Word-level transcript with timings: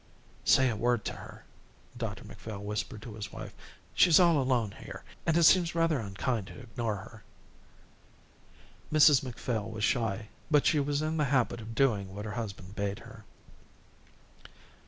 "Say 0.45 0.67
a 0.67 0.75
word 0.75 1.05
to 1.05 1.13
her," 1.13 1.45
Dr 1.95 2.23
Macphail 2.23 2.57
whispered 2.63 3.03
to 3.03 3.13
his 3.13 3.31
wife. 3.31 3.53
"She's 3.93 4.19
all 4.19 4.39
alone 4.41 4.71
here, 4.79 5.03
and 5.27 5.37
it 5.37 5.43
seems 5.43 5.75
rather 5.75 5.99
unkind 5.99 6.47
to 6.47 6.59
ignore 6.61 6.95
her." 6.95 7.23
Mrs 8.91 9.21
Macphail 9.21 9.69
was 9.69 9.83
shy, 9.83 10.29
but 10.49 10.65
she 10.65 10.79
was 10.79 11.03
in 11.03 11.17
the 11.17 11.25
habit 11.25 11.61
of 11.61 11.75
doing 11.75 12.15
what 12.15 12.25
her 12.25 12.31
husband 12.31 12.75
bade 12.75 12.97
her. 12.97 13.25